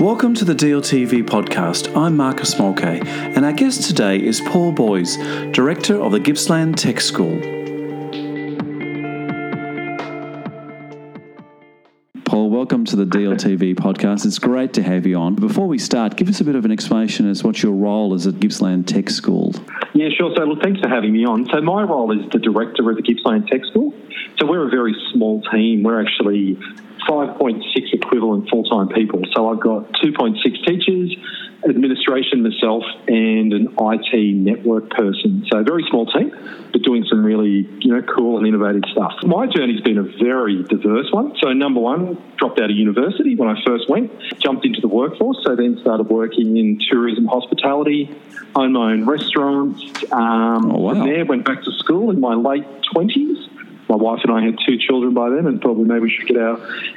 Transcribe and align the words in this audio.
Welcome 0.00 0.34
to 0.34 0.44
the 0.44 0.54
DLTV 0.54 1.22
podcast. 1.22 1.96
I'm 1.96 2.18
Marcus 2.18 2.58
Mulcahy, 2.58 3.00
and 3.08 3.46
our 3.46 3.52
guest 3.54 3.88
today 3.88 4.18
is 4.18 4.42
Paul 4.42 4.72
Boys, 4.72 5.16
Director 5.52 5.98
of 5.98 6.12
the 6.12 6.20
Gippsland 6.20 6.76
Tech 6.76 7.00
School. 7.00 7.40
Paul, 12.26 12.50
welcome 12.50 12.84
to 12.84 12.96
the 12.96 13.06
DLTV 13.06 13.76
podcast. 13.76 14.26
It's 14.26 14.38
great 14.38 14.74
to 14.74 14.82
have 14.82 15.06
you 15.06 15.16
on. 15.16 15.34
Before 15.34 15.66
we 15.66 15.78
start, 15.78 16.16
give 16.16 16.28
us 16.28 16.42
a 16.42 16.44
bit 16.44 16.56
of 16.56 16.66
an 16.66 16.70
explanation 16.70 17.26
as 17.30 17.42
what 17.42 17.62
your 17.62 17.72
role 17.72 18.12
is 18.12 18.26
at 18.26 18.34
Gippsland 18.34 18.86
Tech 18.86 19.08
School. 19.08 19.54
Yeah, 19.94 20.10
sure. 20.14 20.34
So, 20.36 20.44
look, 20.44 20.62
thanks 20.62 20.78
for 20.80 20.90
having 20.90 21.14
me 21.14 21.24
on. 21.24 21.46
So, 21.50 21.62
my 21.62 21.82
role 21.82 22.12
is 22.12 22.30
the 22.32 22.38
director 22.38 22.90
of 22.90 22.96
the 22.96 23.02
Gippsland 23.02 23.48
Tech 23.48 23.64
School. 23.70 23.94
So, 24.38 24.46
we're 24.46 24.66
a 24.66 24.70
very 24.70 24.94
small 25.14 25.40
team. 25.50 25.82
We're 25.82 26.02
actually 26.02 26.58
5.6 27.08 27.62
equivalent 27.92 28.48
full 28.48 28.64
time 28.64 28.88
people. 28.88 29.22
So 29.34 29.50
I've 29.50 29.60
got 29.60 29.92
2.6 29.92 30.42
teachers, 30.66 31.16
administration 31.68 32.42
myself, 32.42 32.84
and 33.06 33.52
an 33.52 33.74
IT 33.78 34.34
network 34.34 34.90
person. 34.90 35.46
So 35.50 35.62
very 35.62 35.84
small 35.88 36.06
team, 36.06 36.30
but 36.72 36.82
doing 36.82 37.04
some 37.08 37.24
really 37.24 37.68
you 37.80 37.94
know 37.94 38.02
cool 38.02 38.38
and 38.38 38.46
innovative 38.46 38.82
stuff. 38.90 39.12
My 39.22 39.46
journey's 39.46 39.80
been 39.80 39.98
a 39.98 40.02
very 40.02 40.62
diverse 40.64 41.10
one. 41.12 41.34
So 41.40 41.52
number 41.52 41.80
one, 41.80 42.22
dropped 42.36 42.60
out 42.60 42.70
of 42.70 42.76
university 42.76 43.36
when 43.36 43.48
I 43.48 43.62
first 43.64 43.88
went, 43.88 44.10
jumped 44.40 44.64
into 44.66 44.80
the 44.80 44.88
workforce. 44.88 45.38
So 45.44 45.54
then 45.56 45.78
started 45.80 46.08
working 46.08 46.56
in 46.56 46.78
tourism, 46.90 47.26
hospitality, 47.26 48.14
owned 48.54 48.72
my 48.72 48.92
own 48.92 49.06
restaurants. 49.06 49.82
Um, 50.12 50.72
oh, 50.72 50.78
wow. 50.78 50.94
From 50.94 51.08
there, 51.08 51.24
went 51.24 51.44
back 51.44 51.62
to 51.64 51.72
school 51.72 52.10
in 52.10 52.20
my 52.20 52.34
late 52.34 52.64
20s 52.94 53.45
my 53.88 53.96
wife 53.96 54.20
and 54.24 54.32
I 54.32 54.44
had 54.44 54.56
two 54.66 54.78
children 54.78 55.14
by 55.14 55.30
then, 55.30 55.46
and 55.46 55.60
thought 55.60 55.76
well, 55.76 55.86
maybe 55.86 56.00
we 56.00 56.10
should 56.10 56.28
get 56.28 56.36
our 56.36 56.56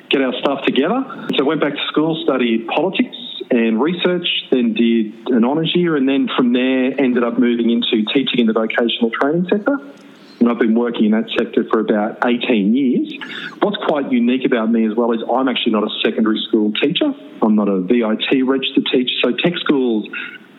get 0.09 0.21
our 0.21 0.34
stuff 0.39 0.66
together. 0.66 1.03
So 1.35 1.43
I 1.45 1.48
went 1.48 1.62
back 1.62 1.73
to 1.73 1.85
school, 1.88 2.21
studied 2.23 2.67
politics 2.67 3.15
and 3.52 3.81
research, 3.81 4.27
then 4.52 4.73
did 4.73 5.27
an 5.29 5.43
honours 5.43 5.71
year, 5.76 5.96
and 5.96 6.07
then 6.07 6.29
from 6.35 6.54
there 6.54 6.99
ended 6.99 7.23
up 7.23 7.40
moving 7.40 7.70
into 7.70 8.05
teaching 8.13 8.40
in 8.40 8.48
the 8.48 8.54
vocational 8.54 9.12
training 9.12 9.48
sector. 9.49 9.77
And 10.40 10.48
I've 10.48 10.59
been 10.59 10.76
working 10.76 11.05
in 11.05 11.12
that 11.12 11.29
sector 11.37 11.65
for 11.70 11.81
about 11.81 12.26
18 12.26 12.73
years. 12.73 13.13
What's 13.59 13.76
quite 13.87 14.09
unique 14.09 14.46
about 14.46 14.71
me 14.71 14.87
as 14.87 14.96
well 14.96 15.12
is 15.12 15.20
I'm 15.29 15.49
actually 15.49 15.74
not 15.74 15.84
a 15.84 15.90
secondary 16.01 16.40
school 16.48 16.71
teacher. 16.74 17.13
I'm 17.41 17.55
not 17.55 17.68
a 17.68 17.81
VIT 17.81 18.46
registered 18.46 18.85
teacher. 18.90 19.13
So 19.21 19.31
tech 19.34 19.57
schools 19.57 20.07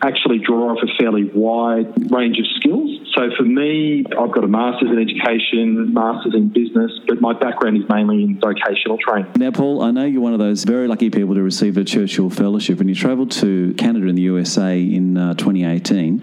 actually 0.03 0.39
draw 0.39 0.71
off 0.71 0.79
a 0.83 0.87
fairly 0.99 1.29
wide 1.33 2.11
range 2.11 2.37
of 2.39 2.45
skills. 2.57 2.89
So 3.13 3.29
for 3.37 3.43
me, 3.43 4.05
I've 4.17 4.31
got 4.31 4.43
a 4.43 4.47
master's 4.47 4.89
in 4.89 4.99
education, 4.99 5.93
master's 5.93 6.33
in 6.33 6.49
business, 6.49 6.91
but 7.07 7.21
my 7.21 7.33
background 7.33 7.77
is 7.77 7.83
mainly 7.89 8.23
in 8.23 8.39
vocational 8.39 8.97
training. 8.97 9.31
Now, 9.35 9.51
Paul, 9.51 9.81
I 9.83 9.91
know 9.91 10.05
you're 10.05 10.21
one 10.21 10.33
of 10.33 10.39
those 10.39 10.63
very 10.63 10.87
lucky 10.87 11.09
people 11.09 11.35
to 11.35 11.43
receive 11.43 11.77
a 11.77 11.83
Churchill 11.83 12.29
Fellowship, 12.29 12.79
and 12.79 12.89
you 12.89 12.95
travelled 12.95 13.31
to 13.31 13.73
Canada 13.75 14.07
and 14.07 14.17
the 14.17 14.23
USA 14.23 14.81
in 14.81 15.17
uh, 15.17 15.33
2018 15.35 16.21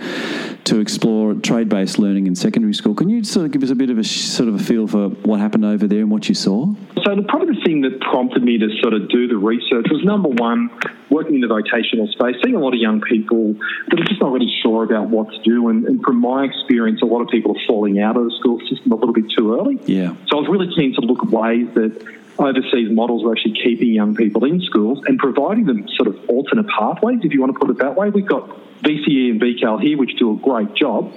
to 0.64 0.80
explore 0.80 1.34
trade-based 1.34 1.98
learning 1.98 2.26
in 2.26 2.34
secondary 2.34 2.74
school. 2.74 2.94
Can 2.94 3.08
you 3.08 3.22
sort 3.24 3.46
of 3.46 3.52
give 3.52 3.62
us 3.62 3.70
a 3.70 3.74
bit 3.74 3.90
of 3.90 3.98
a 3.98 4.04
sort 4.04 4.48
of 4.48 4.54
a 4.54 4.58
feel 4.58 4.86
for 4.86 5.08
what 5.08 5.40
happened 5.40 5.64
over 5.64 5.86
there 5.86 6.00
and 6.00 6.10
what 6.10 6.28
you 6.28 6.34
saw? 6.34 6.74
So 7.08 7.14
the, 7.14 7.22
probably 7.22 7.54
the 7.56 7.62
thing 7.64 7.80
that 7.82 8.00
prompted 8.00 8.42
me 8.42 8.58
to 8.58 8.68
sort 8.82 8.92
of 8.92 9.08
do 9.08 9.28
the 9.28 9.38
research 9.38 9.86
was 9.90 10.04
number 10.04 10.28
one, 10.28 10.68
working 11.08 11.36
in 11.36 11.40
the 11.40 11.48
vocational 11.48 12.06
space, 12.08 12.36
seeing 12.44 12.54
a 12.54 12.58
lot 12.58 12.74
of 12.74 12.80
young 12.80 13.00
people 13.00 13.54
that 13.88 13.98
are 13.98 14.04
just 14.04 14.20
not 14.20 14.30
really 14.30 14.52
sure 14.62 14.84
about 14.84 15.08
what 15.08 15.30
to 15.32 15.40
do. 15.42 15.70
And, 15.70 15.86
and, 15.86 16.02
from 16.02 16.20
my 16.20 16.44
experience, 16.44 17.00
a 17.00 17.06
lot 17.06 17.22
of 17.22 17.28
people 17.28 17.56
are 17.56 17.66
falling 17.66 17.98
out 17.98 18.18
of 18.18 18.24
the 18.24 18.36
school 18.38 18.60
system 18.68 18.92
a 18.92 18.96
little 18.96 19.14
bit 19.14 19.24
too 19.34 19.54
early. 19.54 19.80
Yeah. 19.86 20.14
So 20.26 20.36
I 20.36 20.40
was 20.40 20.48
really 20.50 20.68
keen 20.76 20.92
to 20.96 21.00
look 21.00 21.24
at 21.24 21.30
ways 21.30 21.72
that 21.72 21.96
overseas 22.38 22.90
models 22.90 23.24
were 23.24 23.32
actually 23.32 23.54
keeping 23.54 23.88
young 23.88 24.14
people 24.14 24.44
in 24.44 24.60
schools 24.60 25.02
and 25.06 25.18
providing 25.18 25.64
them 25.64 25.88
sort 25.96 26.08
of 26.08 26.28
alternate 26.28 26.66
pathways, 26.68 27.20
if 27.22 27.32
you 27.32 27.40
want 27.40 27.54
to 27.54 27.58
put 27.58 27.70
it 27.70 27.78
that 27.78 27.96
way. 27.96 28.10
We've 28.10 28.26
got 28.26 28.50
VCE 28.82 29.30
and 29.30 29.40
VCAL 29.40 29.80
here, 29.80 29.96
which 29.96 30.14
do 30.18 30.32
a 30.32 30.36
great 30.36 30.74
job 30.74 31.10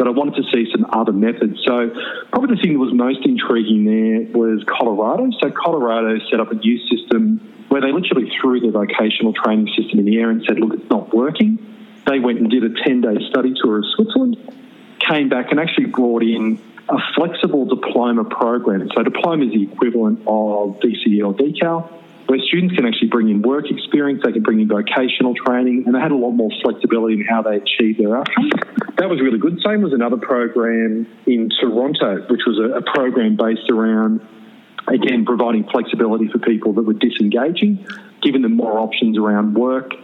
but 0.00 0.08
I 0.08 0.12
wanted 0.12 0.36
to 0.36 0.44
see 0.48 0.64
some 0.72 0.86
other 0.94 1.12
methods. 1.12 1.60
So, 1.68 1.92
probably 2.32 2.56
the 2.56 2.62
thing 2.62 2.72
that 2.72 2.78
was 2.78 2.94
most 2.94 3.20
intriguing 3.20 3.84
there 3.84 4.32
was 4.32 4.64
Colorado. 4.64 5.28
So, 5.42 5.52
Colorado 5.52 6.16
set 6.30 6.40
up 6.40 6.50
a 6.50 6.54
new 6.54 6.78
system 6.88 7.36
where 7.68 7.82
they 7.82 7.92
literally 7.92 8.32
threw 8.40 8.60
their 8.60 8.70
vocational 8.70 9.34
training 9.34 9.68
system 9.76 9.98
in 9.98 10.06
the 10.06 10.16
air 10.16 10.30
and 10.30 10.42
said, 10.48 10.58
look, 10.58 10.72
it's 10.72 10.88
not 10.88 11.14
working. 11.14 11.58
They 12.06 12.18
went 12.18 12.40
and 12.40 12.48
did 12.48 12.64
a 12.64 12.72
10 12.82 13.02
day 13.02 13.16
study 13.28 13.52
tour 13.62 13.80
of 13.80 13.84
Switzerland, 13.94 14.40
came 15.06 15.28
back 15.28 15.50
and 15.50 15.60
actually 15.60 15.92
brought 15.92 16.22
in 16.22 16.58
a 16.88 16.96
flexible 17.14 17.66
diploma 17.66 18.24
program. 18.24 18.88
So, 18.96 19.02
diploma 19.02 19.44
is 19.44 19.52
the 19.52 19.64
equivalent 19.64 20.20
of 20.20 20.80
VCE 20.80 21.20
or 21.28 21.34
VCAL, 21.36 21.92
where 22.30 22.38
students 22.46 22.76
can 22.76 22.86
actually 22.86 23.08
bring 23.08 23.28
in 23.28 23.42
work 23.42 23.68
experience, 23.68 24.22
they 24.24 24.30
can 24.30 24.42
bring 24.42 24.60
in 24.60 24.68
vocational 24.68 25.34
training, 25.34 25.82
and 25.84 25.96
they 25.96 25.98
had 25.98 26.12
a 26.12 26.16
lot 26.16 26.30
more 26.30 26.50
flexibility 26.62 27.14
in 27.14 27.26
how 27.26 27.42
they 27.42 27.56
achieve 27.56 27.98
their 27.98 28.16
outcomes. 28.16 28.52
That 28.98 29.10
was 29.10 29.20
really 29.20 29.40
good. 29.40 29.58
Same 29.66 29.82
was 29.82 29.92
another 29.92 30.16
program 30.16 31.08
in 31.26 31.50
Toronto, 31.60 32.24
which 32.30 32.42
was 32.46 32.56
a, 32.60 32.78
a 32.78 32.82
program 32.82 33.34
based 33.34 33.68
around 33.68 34.20
again, 34.86 35.24
providing 35.24 35.64
flexibility 35.64 36.28
for 36.28 36.38
people 36.38 36.72
that 36.74 36.82
were 36.82 36.94
disengaging, 36.94 37.84
giving 38.22 38.42
them 38.42 38.54
more 38.54 38.78
options 38.78 39.18
around 39.18 39.54
work, 39.54 39.94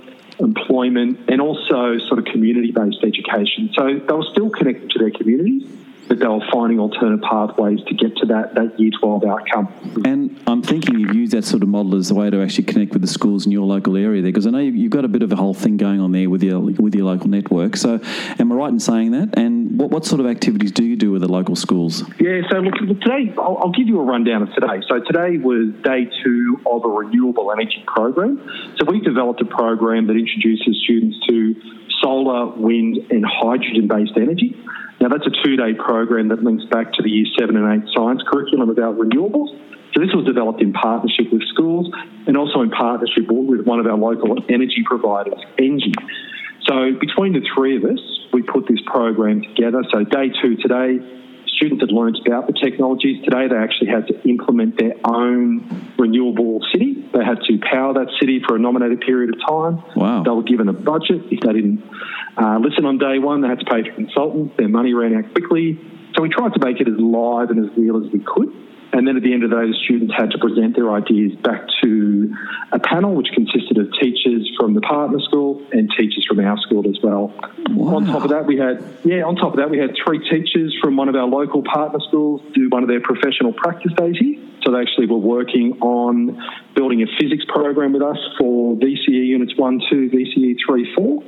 employment, 0.41 1.21
and 1.29 1.41
also 1.41 1.99
sort 2.09 2.19
of 2.19 2.25
community 2.25 2.73
based 2.73 3.05
education. 3.05 3.71
So 3.79 4.01
they 4.05 4.13
were 4.13 4.27
still 4.33 4.51
connected 4.51 4.91
to 4.91 4.99
their 4.99 5.13
communities, 5.13 5.71
but 6.09 6.19
they 6.19 6.27
were 6.27 6.41
finding 6.53 6.79
alternate 6.79 7.23
pathways 7.23 7.81
to 7.87 7.95
get 7.95 8.17
to 8.19 8.27
that, 8.27 8.55
that 8.55 8.79
year 8.79 8.91
12 9.01 9.25
outcome. 9.25 10.03
And 10.05 10.41
I'm 10.47 10.63
thinking 10.63 10.99
you've 10.99 11.15
used 11.15 11.33
that 11.33 11.45
sort 11.45 11.63
of 11.63 11.69
model 11.69 11.97
as 11.97 12.11
a 12.11 12.15
way 12.15 12.31
to 12.31 12.43
actually 12.43 12.65
connect 12.65 12.93
with 12.93 13.03
the 13.03 13.09
schools 13.09 13.47
in 13.47 13.53
your 13.53 13.65
local 13.65 13.97
area 13.97 14.23
there, 14.23 14.31
because 14.31 14.47
I 14.47 14.51
know 14.51 14.59
you've 14.59 14.91
got 14.91 15.05
a 15.05 15.09
bit 15.09 15.23
of 15.23 15.33
a 15.33 15.37
whole 15.37 15.55
thing 15.55 15.77
going 15.77 16.01
on 16.01 16.13
there 16.13 16.31
with 16.31 16.43
your 16.43 16.61
with 16.61 16.95
your 16.95 17.05
local 17.05 17.29
network. 17.29 17.77
So, 17.77 18.01
am 18.39 18.53
I 18.53 18.55
right 18.55 18.71
in 18.71 18.81
saying 18.81 19.13
that? 19.13 19.37
And 19.39 19.79
what, 19.79 19.91
what 19.91 20.05
sort 20.05 20.21
of 20.21 20.27
activities 20.27 20.73
do 20.73 20.85
you 20.85 20.97
do 20.97 21.11
with 21.11 21.23
the 21.23 21.29
local 21.29 21.57
schools? 21.57 22.03
Yeah, 22.21 22.43
so 22.51 22.59
look, 22.59 22.75
today 22.75 23.33
I'll, 23.39 23.59
I'll 23.59 23.73
give 23.73 23.89
you 23.89 24.01
a 24.01 24.05
rundown 24.05 24.43
of 24.43 24.53
today. 24.55 24.83
So, 24.89 25.01
today 25.01 25.39
was 25.39 25.75
day 25.83 26.09
two 26.25 26.61
of 26.67 26.85
a 26.85 26.89
renewable 26.89 27.53
energy 27.53 27.85
program. 27.87 28.41
So, 28.77 28.91
we 28.91 29.01
developed 29.01 29.41
a 29.41 29.47
program 29.47 30.07
that 30.07 30.17
introduces 30.17 30.81
students 30.85 31.19
to 31.29 31.55
solar, 32.01 32.47
wind, 32.57 32.99
and 33.11 33.25
hydrogen 33.25 33.89
based 33.89 34.17
energy. 34.17 34.57
Now, 35.01 35.09
that's 35.09 35.27
a 35.27 35.45
two 35.45 35.57
day 35.57 35.75
program 35.75 36.29
that 36.29 36.43
links 36.43 36.65
back 36.67 36.93
to 36.95 37.03
the 37.03 37.11
year 37.11 37.27
seven 37.39 37.57
and 37.57 37.83
eight 37.83 37.89
science 37.95 38.23
curriculum 38.27 38.71
about 38.71 38.97
renewables. 38.97 39.53
So, 39.93 40.01
this 40.01 40.13
was 40.15 40.25
developed 40.25 40.63
in 40.63 40.73
partnership 40.73 41.33
with 41.33 41.43
schools 41.53 41.93
and 42.27 42.37
also 42.37 42.63
in 42.63 42.71
partnership 42.71 43.29
with 43.29 43.67
one 43.67 43.81
of 43.81 43.87
our 43.87 43.97
local 43.97 44.37
energy 44.49 44.83
providers, 44.85 45.39
Engie. 45.59 45.95
So, 46.69 46.93
between 46.99 47.33
the 47.33 47.45
three 47.55 47.77
of 47.77 47.85
us, 47.85 48.01
we 48.33 48.43
put 48.43 48.67
this 48.69 48.81
program 48.87 49.43
together. 49.43 49.85
So, 49.93 50.05
day 50.05 50.33
two 50.43 50.57
today, 50.57 50.99
students 51.57 51.83
had 51.83 51.91
learned 51.91 52.21
about 52.27 52.47
the 52.47 52.53
technologies. 52.53 53.25
Today, 53.25 53.49
they 53.49 53.57
actually 53.57 53.89
had 53.89 54.07
to 54.09 54.29
implement 54.29 54.79
their 54.79 54.95
own 55.05 55.93
renewable 55.99 56.61
city. 56.73 57.09
They 57.13 57.25
had 57.25 57.41
to 57.49 57.59
power 57.59 57.95
that 57.95 58.09
city 58.21 58.41
for 58.47 58.57
a 58.57 58.59
nominated 58.59 59.01
period 59.01 59.35
of 59.35 59.41
time. 59.49 59.83
Wow. 59.97 60.23
They 60.23 60.31
were 60.31 60.43
given 60.43 60.69
a 60.69 60.73
budget. 60.73 61.23
If 61.31 61.41
they 61.41 61.53
didn't 61.53 61.83
uh, 62.37 62.59
listen 62.61 62.85
on 62.85 62.99
day 62.99 63.19
one, 63.19 63.41
they 63.41 63.49
had 63.49 63.61
to 63.61 63.67
pay 63.67 63.83
for 63.83 63.95
consultants. 63.95 64.55
Their 64.57 64.69
money 64.69 64.95
ran 64.95 65.17
out 65.17 65.33
quickly. 65.33 65.81
So 66.15 66.23
we 66.23 66.29
tried 66.29 66.53
to 66.55 66.61
make 66.65 66.81
it 66.81 66.89
as 66.89 66.97
live 66.99 67.51
and 67.51 67.59
as 67.65 67.77
real 67.77 67.97
as 68.05 68.13
we 68.13 68.21
could. 68.21 68.49
And 68.97 69.07
then 69.07 69.19
at 69.19 69.23
the 69.23 69.35
end 69.35 69.45
of 69.45 69.51
the 69.51 69.57
day, 69.57 69.69
the 69.69 69.79
students 69.85 70.15
had 70.17 70.31
to 70.31 70.39
present 70.39 70.75
their 70.75 70.91
ideas 70.91 71.37
back 71.45 71.69
to 71.85 72.35
a 72.73 72.79
panel 72.79 73.15
which 73.15 73.29
consisted 73.35 73.77
of 73.77 73.93
teachers 74.01 74.51
from 74.57 74.73
the 74.73 74.81
partner 74.81 75.21
school 75.21 75.61
and 75.71 75.93
teachers 75.99 76.25
from 76.27 76.41
our 76.41 76.57
school 76.57 76.89
as 76.89 76.97
well. 77.03 77.31
Wow. 77.69 77.97
On 77.97 78.07
top 78.07 78.25
of 78.25 78.31
that, 78.31 78.47
we 78.47 78.57
had 78.57 78.83
yeah. 79.05 79.21
On 79.29 79.37
top 79.37 79.53
of 79.53 79.59
that, 79.59 79.69
we 79.69 79.77
had 79.77 79.91
three 80.03 80.19
teachers 80.31 80.75
from 80.81 80.97
one 80.97 81.11
of 81.11 81.15
our 81.15 81.27
local 81.27 81.63
partner 81.63 82.01
schools 82.09 82.41
do 82.55 82.71
one 82.71 82.83
of 82.83 82.89
their 82.89 83.03
professional 83.03 83.53
practice 83.53 83.93
days 83.99 84.17
here. 84.19 84.41
So 84.65 84.73
they 84.73 84.81
actually 84.81 85.07
were 85.07 85.21
working 85.21 85.77
on 85.83 86.43
building 86.75 87.03
a 87.03 87.07
physics 87.21 87.45
program 87.49 87.93
with 87.93 88.03
us 88.03 88.19
for 88.41 88.77
VCE 88.77 89.29
units 89.29 89.53
one, 89.59 89.79
two, 89.91 90.09
VCE 90.09 90.57
three, 90.67 90.95
four. 90.97 91.23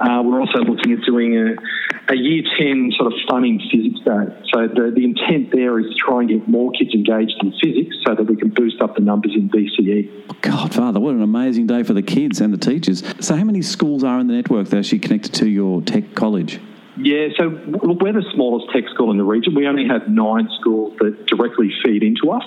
Uh, 0.00 0.22
we're 0.24 0.40
also 0.40 0.58
looking 0.58 0.92
at 0.92 1.00
doing 1.04 1.36
a, 1.36 2.12
a 2.12 2.16
year 2.16 2.42
10 2.58 2.92
sort 2.96 3.12
of 3.12 3.18
fun 3.28 3.44
in 3.44 3.58
physics 3.70 3.98
day. 4.04 4.46
So 4.54 4.68
the, 4.68 4.92
the 4.94 5.04
intent 5.04 5.50
there 5.50 5.78
is 5.80 5.86
to 5.86 5.94
try 5.94 6.20
and 6.20 6.28
get 6.28 6.48
more 6.48 6.70
kids 6.72 6.94
engaged 6.94 7.34
in 7.42 7.52
physics 7.52 7.96
so 8.06 8.14
that 8.14 8.22
we 8.22 8.36
can 8.36 8.50
boost 8.50 8.80
up 8.80 8.94
the 8.94 9.00
numbers 9.00 9.32
in 9.34 9.50
VCE. 9.50 10.40
God, 10.40 10.72
Father, 10.72 11.00
what 11.00 11.14
an 11.14 11.22
amazing 11.22 11.66
day 11.66 11.82
for 11.82 11.94
the 11.94 12.02
kids 12.02 12.40
and 12.40 12.52
the 12.52 12.58
teachers. 12.58 13.02
So 13.20 13.34
how 13.34 13.44
many 13.44 13.62
schools 13.62 14.04
are 14.04 14.20
in 14.20 14.28
the 14.28 14.34
network 14.34 14.68
that 14.68 14.76
are 14.76 14.80
actually 14.80 15.00
connected 15.00 15.34
to 15.34 15.48
your 15.48 15.82
tech 15.82 16.14
college? 16.14 16.60
Yeah, 16.96 17.28
so 17.38 17.48
we're 17.48 18.12
the 18.12 18.24
smallest 18.34 18.72
tech 18.72 18.84
school 18.92 19.10
in 19.10 19.18
the 19.18 19.24
region. 19.24 19.54
We 19.54 19.68
only 19.68 19.86
have 19.86 20.08
nine 20.08 20.48
schools 20.60 20.96
that 20.98 21.26
directly 21.26 21.72
feed 21.84 22.02
into 22.02 22.30
us. 22.30 22.42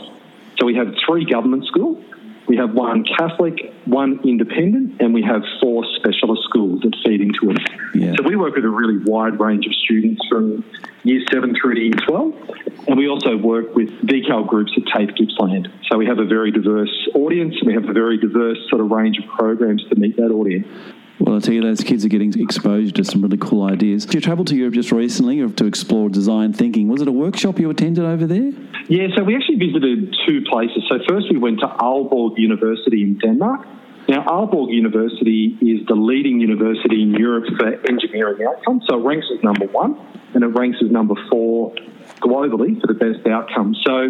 So 0.59 0.65
we 0.65 0.75
have 0.75 0.93
three 1.05 1.25
government 1.25 1.65
schools, 1.65 2.03
we 2.51 2.57
have 2.57 2.73
one 2.73 3.05
Catholic, 3.17 3.73
one 3.85 4.19
independent, 4.25 4.99
and 4.99 5.13
we 5.13 5.23
have 5.23 5.41
four 5.61 5.85
specialist 5.95 6.43
schools 6.49 6.81
that 6.81 6.93
feed 7.05 7.21
into 7.21 7.49
it. 7.51 7.61
Yeah. 7.95 8.13
So 8.17 8.27
we 8.27 8.35
work 8.35 8.55
with 8.55 8.65
a 8.65 8.69
really 8.69 8.97
wide 8.97 9.39
range 9.39 9.65
of 9.65 9.73
students 9.73 10.21
from 10.29 10.65
year 11.03 11.21
7 11.31 11.55
through 11.55 11.75
to 11.75 11.79
year 11.79 11.93
12. 12.05 12.33
And 12.89 12.97
we 12.97 13.07
also 13.07 13.37
work 13.37 13.73
with 13.73 13.89
VCAL 14.01 14.49
groups 14.49 14.73
at 14.75 14.83
TAFE 14.93 15.15
Gippsland. 15.15 15.71
So 15.89 15.97
we 15.97 16.05
have 16.07 16.19
a 16.19 16.25
very 16.25 16.51
diverse 16.51 16.91
audience 17.15 17.55
and 17.57 17.67
we 17.67 17.73
have 17.73 17.87
a 17.87 17.93
very 17.93 18.17
diverse 18.17 18.57
sort 18.69 18.81
of 18.81 18.91
range 18.91 19.17
of 19.17 19.29
programs 19.29 19.85
to 19.87 19.95
meet 19.95 20.17
that 20.17 20.31
audience. 20.31 20.67
Well, 21.21 21.37
I 21.37 21.39
tell 21.39 21.53
you, 21.53 21.61
those 21.61 21.79
kids 21.79 22.03
are 22.03 22.09
getting 22.09 22.37
exposed 22.37 22.97
to 22.97 23.05
some 23.05 23.21
really 23.21 23.37
cool 23.37 23.63
ideas. 23.63 24.05
Did 24.05 24.15
you 24.15 24.21
travel 24.21 24.43
to 24.43 24.57
Europe 24.57 24.73
just 24.73 24.91
recently 24.91 25.37
to 25.47 25.65
explore 25.65 26.09
design 26.09 26.51
thinking? 26.51 26.89
Was 26.89 27.01
it 27.01 27.07
a 27.07 27.13
workshop 27.13 27.59
you 27.59 27.69
attended 27.69 28.03
over 28.03 28.27
there? 28.27 28.51
Yeah, 28.91 29.07
so 29.15 29.23
we 29.23 29.37
actually 29.37 29.55
visited 29.55 30.13
two 30.27 30.41
places. 30.51 30.83
So 30.89 30.99
first 31.07 31.31
we 31.31 31.37
went 31.37 31.61
to 31.61 31.65
Aalborg 31.65 32.37
University 32.37 33.03
in 33.03 33.17
Denmark. 33.19 33.65
Now, 34.09 34.25
Aalborg 34.25 34.73
University 34.73 35.57
is 35.61 35.87
the 35.87 35.95
leading 35.95 36.41
university 36.41 37.01
in 37.01 37.11
Europe 37.11 37.45
for 37.57 37.67
engineering 37.87 38.45
outcomes. 38.45 38.83
So 38.89 38.99
it 38.99 39.05
ranks 39.05 39.27
as 39.33 39.41
number 39.45 39.67
one 39.67 39.95
and 40.33 40.43
it 40.43 40.47
ranks 40.47 40.79
as 40.83 40.91
number 40.91 41.15
four 41.29 41.73
globally 42.19 42.81
for 42.81 42.87
the 42.87 42.93
best 42.93 43.25
outcomes. 43.27 43.81
So 43.87 44.09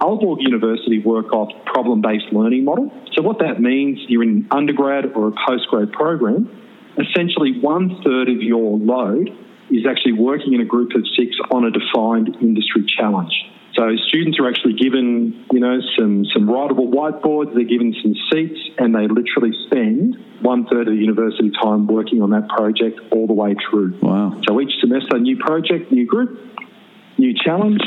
Aalborg 0.00 0.40
University 0.40 1.00
work 1.00 1.34
off 1.34 1.50
problem-based 1.66 2.32
learning 2.32 2.64
model. 2.64 2.90
So 3.12 3.20
what 3.20 3.40
that 3.40 3.60
means, 3.60 3.98
you're 4.08 4.22
in 4.22 4.30
an 4.30 4.48
undergrad 4.50 5.04
or 5.14 5.28
a 5.28 5.32
postgrad 5.32 5.92
program, 5.92 6.48
essentially 6.96 7.60
one 7.60 8.00
third 8.02 8.30
of 8.30 8.40
your 8.40 8.78
load 8.78 9.36
is 9.70 9.84
actually 9.84 10.12
working 10.12 10.54
in 10.54 10.62
a 10.62 10.64
group 10.64 10.94
of 10.94 11.04
six 11.14 11.36
on 11.50 11.66
a 11.66 11.70
defined 11.70 12.34
industry 12.40 12.86
challenge. 12.88 13.34
So 13.76 13.90
students 14.08 14.38
are 14.38 14.48
actually 14.48 14.74
given, 14.74 15.44
you 15.50 15.58
know, 15.58 15.80
some 15.98 16.24
some 16.32 16.46
writable 16.46 16.92
whiteboards. 16.94 17.54
They're 17.54 17.64
given 17.64 17.94
some 18.02 18.14
seats, 18.30 18.60
and 18.78 18.94
they 18.94 19.08
literally 19.08 19.52
spend 19.66 20.16
one 20.42 20.66
third 20.66 20.86
of 20.86 20.94
the 20.94 21.00
university 21.00 21.50
time 21.50 21.86
working 21.86 22.22
on 22.22 22.30
that 22.30 22.48
project 22.48 23.00
all 23.10 23.26
the 23.26 23.32
way 23.32 23.56
through. 23.68 23.98
Wow! 24.00 24.40
So 24.46 24.60
each 24.60 24.72
semester, 24.80 25.18
new 25.18 25.38
project, 25.38 25.90
new 25.90 26.06
group, 26.06 26.38
new 27.18 27.34
challenge, 27.34 27.80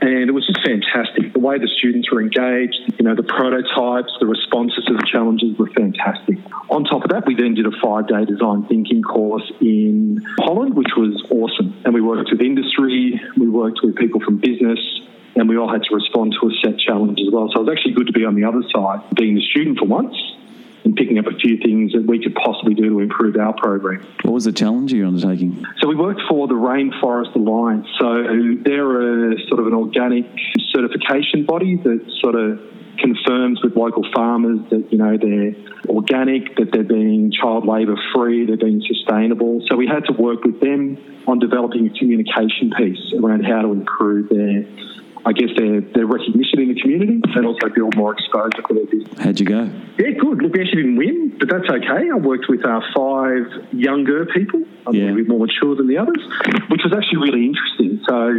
and 0.00 0.28
it 0.28 0.32
was 0.32 0.46
just 0.46 0.60
fantastic. 0.64 1.34
The 1.34 1.40
way 1.40 1.58
the 1.58 1.68
students 1.68 2.10
were 2.10 2.22
engaged, 2.22 2.96
you 2.98 3.04
know, 3.04 3.14
the 3.14 3.22
prototypes, 3.22 4.12
the 4.20 4.26
responses 4.26 4.84
to 4.86 4.94
the 4.94 5.06
challenges 5.10 5.58
were 5.58 5.68
fantastic. 5.76 6.38
On 6.70 6.84
top 6.84 7.04
of 7.04 7.10
that, 7.10 7.26
we 7.26 7.34
then 7.34 7.52
did 7.52 7.66
a 7.66 7.76
five 7.82 8.08
day 8.08 8.24
design 8.24 8.64
thinking 8.68 9.02
course 9.02 9.50
in 9.60 10.24
Holland, 10.40 10.74
which 10.74 10.96
was 10.96 11.22
awesome. 11.30 11.76
And 11.84 11.92
we 11.92 12.00
worked 12.00 12.30
with 12.32 12.40
industry, 12.40 13.20
we 13.36 13.48
worked 13.48 13.80
with 13.82 13.96
people 13.96 14.20
from 14.20 14.38
business, 14.38 14.80
and 15.36 15.48
we 15.48 15.56
all 15.56 15.70
had 15.70 15.82
to 15.84 15.94
respond 15.94 16.34
to 16.40 16.48
a 16.48 16.52
set 16.64 16.78
challenge 16.78 17.18
as 17.20 17.32
well. 17.32 17.48
So 17.52 17.60
it 17.60 17.64
was 17.66 17.76
actually 17.76 17.94
good 17.94 18.06
to 18.08 18.12
be 18.12 18.24
on 18.24 18.34
the 18.34 18.44
other 18.44 18.62
side, 18.74 19.00
being 19.14 19.34
the 19.34 19.42
student 19.42 19.78
for 19.78 19.84
once 19.84 20.16
and 20.84 20.94
picking 20.94 21.18
up 21.18 21.26
a 21.26 21.36
few 21.36 21.58
things 21.58 21.92
that 21.92 22.06
we 22.06 22.22
could 22.22 22.34
possibly 22.34 22.72
do 22.72 22.88
to 22.88 23.00
improve 23.00 23.36
our 23.36 23.52
program. 23.52 24.06
What 24.22 24.32
was 24.32 24.44
the 24.44 24.52
challenge 24.52 24.92
you're 24.92 25.06
undertaking? 25.06 25.64
So 25.80 25.88
we 25.88 25.96
worked 25.96 26.22
for 26.28 26.46
the 26.46 26.54
Rainforest 26.54 27.34
Alliance. 27.34 27.86
So 27.98 28.22
they're 28.62 29.32
a 29.32 29.38
sort 29.48 29.60
of 29.60 29.66
an 29.66 29.74
organic 29.74 30.24
certification 30.70 31.44
body 31.44 31.76
that 31.76 32.00
sort 32.22 32.36
of 32.36 32.60
confirms 32.98 33.62
with 33.62 33.76
local 33.76 34.04
farmers 34.14 34.60
that 34.70 34.90
you 34.90 34.98
know 34.98 35.18
they're 35.18 35.54
organic, 35.88 36.56
that 36.56 36.70
they're 36.72 36.84
being 36.84 37.32
child 37.32 37.66
labour 37.66 37.96
free, 38.14 38.46
they're 38.46 38.56
being 38.56 38.82
sustainable. 38.86 39.62
So 39.68 39.76
we 39.76 39.86
had 39.86 40.04
to 40.06 40.12
work 40.12 40.44
with 40.44 40.60
them 40.60 41.24
on 41.26 41.38
developing 41.38 41.86
a 41.88 41.98
communication 41.98 42.70
piece 42.78 43.12
around 43.20 43.44
how 43.44 43.62
to 43.62 43.72
improve 43.72 44.28
their 44.28 44.64
I 45.24 45.32
guess 45.32 45.48
their, 45.56 45.80
their 45.80 46.06
recognition 46.06 46.60
in 46.60 46.74
the 46.74 46.80
community 46.80 47.20
and 47.34 47.46
also 47.46 47.68
build 47.74 47.96
more 47.96 48.12
exposure 48.12 48.62
for 48.66 48.74
their 48.74 48.86
business. 48.86 49.18
How'd 49.18 49.40
you 49.40 49.46
go? 49.46 49.64
Yeah, 49.98 50.10
good. 50.18 50.42
Look, 50.42 50.52
we 50.54 50.60
actually 50.60 50.82
didn't 50.82 50.96
win, 50.96 51.36
but 51.38 51.48
that's 51.50 51.68
okay. 51.68 52.10
I 52.12 52.16
worked 52.16 52.46
with 52.48 52.64
uh, 52.64 52.80
five 52.94 53.46
younger 53.72 54.26
people, 54.26 54.62
a 54.86 54.92
Yeah. 54.92 55.02
little 55.10 55.16
bit 55.16 55.28
more 55.28 55.40
mature 55.46 55.74
than 55.74 55.88
the 55.88 55.98
others, 55.98 56.22
which 56.68 56.82
was 56.84 56.92
actually 56.96 57.30
really 57.30 57.46
interesting. 57.46 58.00
So, 58.08 58.38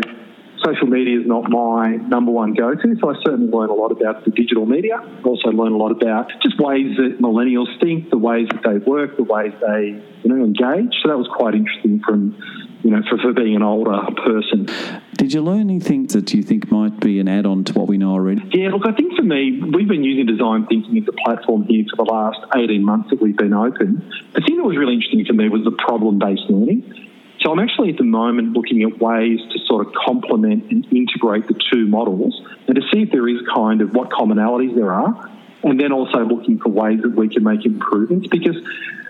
social 0.65 0.87
media 0.87 1.19
is 1.19 1.27
not 1.27 1.49
my 1.49 1.95
number 2.07 2.31
one 2.31 2.53
go 2.53 2.73
to, 2.73 2.95
so 2.99 3.09
I 3.11 3.15
certainly 3.23 3.51
learn 3.51 3.69
a 3.69 3.73
lot 3.73 3.91
about 3.91 4.25
the 4.25 4.31
digital 4.31 4.65
media. 4.65 4.97
I 4.99 5.21
also 5.23 5.49
learn 5.49 5.71
a 5.71 5.77
lot 5.77 5.91
about 5.91 6.31
just 6.41 6.59
ways 6.59 6.97
that 6.97 7.19
millennials 7.21 7.67
think, 7.81 8.09
the 8.09 8.17
ways 8.17 8.47
that 8.51 8.63
they 8.63 8.77
work, 8.79 9.17
the 9.17 9.23
ways 9.23 9.53
they 9.61 10.01
you 10.23 10.29
know 10.29 10.43
engage. 10.43 10.95
So 11.03 11.09
that 11.09 11.17
was 11.17 11.27
quite 11.31 11.53
interesting 11.53 12.01
from 12.05 12.35
you 12.83 12.89
know 12.91 13.01
for, 13.09 13.17
for 13.19 13.33
being 13.33 13.55
an 13.55 13.63
older 13.63 13.99
person. 14.25 14.67
Did 15.17 15.33
you 15.33 15.41
learn 15.41 15.61
anything 15.61 16.05
that 16.07 16.31
you 16.31 16.43
think 16.43 16.71
might 16.71 16.99
be 16.99 17.19
an 17.19 17.27
add 17.27 17.47
on 17.47 17.63
to 17.63 17.73
what 17.73 17.87
we 17.87 17.97
know 17.97 18.11
already? 18.11 18.43
Yeah, 18.53 18.69
look, 18.69 18.83
I 18.85 18.91
think 18.91 19.15
for 19.15 19.23
me, 19.23 19.59
we've 19.59 19.87
been 19.87 20.03
using 20.03 20.27
design 20.27 20.67
thinking 20.67 20.95
as 20.99 21.07
a 21.07 21.11
platform 21.11 21.63
here 21.63 21.85
for 21.89 22.05
the 22.05 22.11
last 22.11 22.39
18 22.55 22.85
months 22.85 23.09
that 23.09 23.19
we've 23.19 23.35
been 23.35 23.51
open. 23.51 24.07
The 24.35 24.41
thing 24.41 24.57
that 24.57 24.63
was 24.63 24.77
really 24.77 24.93
interesting 24.93 25.25
for 25.25 25.33
me 25.33 25.49
was 25.49 25.63
the 25.63 25.71
problem 25.71 26.19
based 26.19 26.43
learning. 26.49 27.09
So 27.39 27.51
I'm 27.51 27.57
actually 27.57 27.89
at 27.89 27.97
the 27.97 28.03
moment 28.03 28.53
looking 28.53 28.83
at 28.83 28.99
ways 28.99 29.39
to 29.53 29.59
sort 29.65 29.87
of 29.87 29.93
complement 30.05 30.69
and 30.69 30.85
integrate 30.93 31.47
the 31.47 31.59
two 31.71 31.87
models 31.87 32.39
and 32.67 32.75
to 32.75 32.81
see 32.93 33.01
if 33.01 33.11
there 33.11 33.27
is 33.27 33.41
kind 33.53 33.81
of 33.81 33.95
what 33.95 34.09
commonalities 34.09 34.75
there 34.75 34.91
are, 34.91 35.31
and 35.63 35.79
then 35.79 35.91
also 35.91 36.19
looking 36.19 36.59
for 36.59 36.69
ways 36.69 37.01
that 37.01 37.15
we 37.15 37.27
can 37.27 37.43
make 37.43 37.65
improvements 37.65 38.27
because 38.27 38.55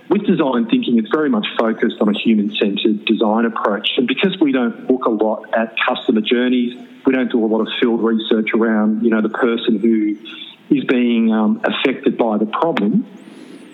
with 0.10 0.26
design 0.26 0.68
thinking, 0.70 0.98
it's 0.98 1.10
very 1.10 1.30
much 1.30 1.46
focused 1.60 1.98
on 2.00 2.10
a 2.10 2.18
human 2.18 2.56
centered 2.56 3.06
design 3.06 3.46
approach. 3.46 3.90
And 3.98 4.08
because 4.08 4.38
we 4.40 4.52
don't 4.52 4.90
look 4.90 5.06
a 5.06 5.10
lot 5.10 5.54
at 5.54 5.76
customer 5.88 6.22
journeys, 6.22 6.78
we 7.06 7.14
don't 7.14 7.32
do 7.32 7.44
a 7.44 7.48
lot 7.48 7.62
of 7.62 7.68
field 7.82 8.02
research 8.02 8.50
around, 8.56 9.04
you 9.04 9.10
know, 9.10 9.22
the 9.22 9.30
person 9.30 9.80
who 9.80 10.18
is 10.76 10.84
being 10.86 11.32
um, 11.32 11.62
affected 11.64 12.18
by 12.18 12.38
the 12.38 12.46
problem, 12.46 13.06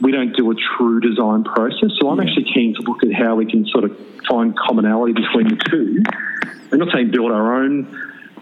we 0.01 0.12
don't 0.12 0.35
do 0.35 0.51
a 0.51 0.56
true 0.56 1.00
design 1.00 1.44
process. 1.44 1.91
So 2.00 2.09
I'm 2.09 2.18
Yeah. 2.18 2.25
actually 2.25 2.51
keen 2.53 2.75
to 2.75 2.81
look 2.81 3.03
at 3.03 3.13
how 3.13 3.35
we 3.35 3.45
can 3.45 3.65
sort 3.68 3.85
of 3.85 3.97
find 4.27 4.56
commonality 4.56 5.13
between 5.13 5.47
the 5.50 5.56
two. 5.56 6.03
I'm 6.71 6.80
not 6.80 6.91
saying 6.94 7.12
build 7.12 7.31
our 7.31 7.63
own 7.63 7.88